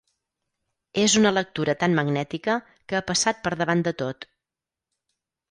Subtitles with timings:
[1.01, 2.57] És una lectura tan magnètica
[2.87, 4.29] que ha passat per davant de tot.